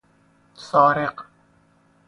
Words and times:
سارق 0.65 1.15